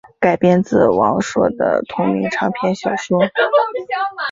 [0.19, 3.19] 改编自王朔的同名长篇小说。